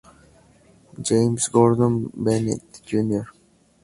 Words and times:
James 0.99 1.47
Gordon 1.49 2.09
Bennett, 2.15 2.81
Jr. 2.83 3.25